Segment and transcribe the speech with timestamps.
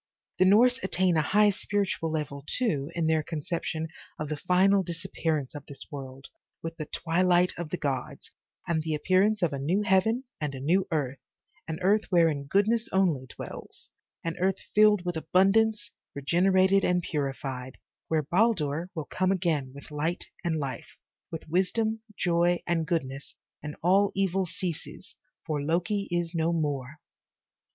[0.39, 5.53] The Norse attain a high spiritual level, too, in their conception of the final disappearance
[5.53, 6.25] of this world,
[6.63, 8.31] with the twi light of the gods,
[8.67, 11.19] and the appearance of a new heaven and a new earth,
[11.67, 13.91] an earth wherein goodness only dwells,
[14.23, 17.77] an earth filled with abundance, regenerated and purified,
[18.07, 20.97] where Baldur will come again with light and life,
[21.29, 25.15] with wisdom, joy and goodness, and all evil ceases,
[25.45, 26.97] for Loki is no more.